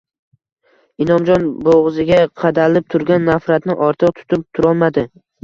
[1.03, 5.07] Inomjon bo`g`ziga qadalib turgan nafratni ortiq tutib turolmadi